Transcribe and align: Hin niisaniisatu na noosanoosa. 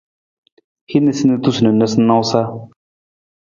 Hin 0.93 1.05
niisaniisatu 1.09 1.63
na 1.67 1.73
noosanoosa. 1.77 2.43